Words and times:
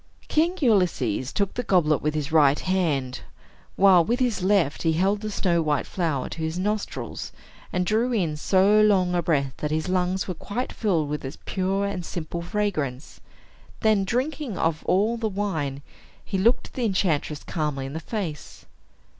King 0.27 0.57
Ulysses 0.61 1.31
took 1.31 1.53
the 1.53 1.61
goblet 1.61 2.01
with 2.01 2.15
his 2.15 2.31
right 2.31 2.59
hand, 2.59 3.19
while 3.75 4.03
with 4.03 4.19
his 4.19 4.41
left 4.41 4.81
he 4.81 4.93
held 4.93 5.21
the 5.21 5.29
snow 5.29 5.61
white 5.61 5.85
flower 5.85 6.27
to 6.29 6.39
his 6.41 6.57
nostrils, 6.57 7.31
and 7.71 7.85
drew 7.85 8.11
in 8.11 8.35
so 8.35 8.81
long 8.81 9.13
a 9.13 9.21
breath 9.21 9.53
that 9.57 9.69
his 9.69 9.87
lungs 9.89 10.27
were 10.27 10.33
quite 10.33 10.73
filled 10.73 11.07
with 11.07 11.23
its 11.23 11.37
pure 11.45 11.85
and 11.85 12.03
simple 12.03 12.41
fragrance. 12.41 13.21
Then, 13.81 14.03
drinking 14.03 14.57
off 14.57 14.81
all 14.87 15.17
the 15.17 15.29
wine, 15.29 15.83
he 16.25 16.39
looked 16.39 16.73
the 16.73 16.83
enchantress 16.85 17.43
calmly 17.43 17.85
in 17.85 17.93
the 17.93 17.99
face. 17.99 18.65